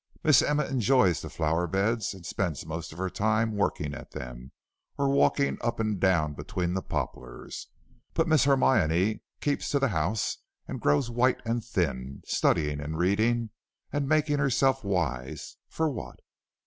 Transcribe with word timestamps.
Miss 0.23 0.41
Emma 0.41 0.65
enjoys 0.65 1.21
the 1.21 1.29
flower 1.29 1.67
beds 1.67 2.15
and 2.15 2.25
spends 2.25 2.65
most 2.65 2.91
of 2.91 2.97
her 2.97 3.07
time 3.07 3.55
working 3.55 3.93
at 3.93 4.09
them 4.13 4.51
or 4.97 5.07
walking 5.07 5.59
up 5.61 5.79
and 5.79 5.99
down 5.99 6.33
between 6.33 6.73
the 6.73 6.81
poplars, 6.81 7.67
but 8.15 8.27
Miss 8.27 8.45
Hermione 8.45 9.21
keeps 9.41 9.69
to 9.69 9.77
the 9.77 9.89
house 9.89 10.37
and 10.67 10.81
grows 10.81 11.11
white 11.11 11.39
and 11.45 11.63
thin, 11.63 12.23
studying 12.25 12.79
and 12.81 12.97
reading, 12.97 13.51
and 13.93 14.09
making 14.09 14.39
herself 14.39 14.83
wise 14.83 15.57
for 15.69 15.87
what? 15.87 16.17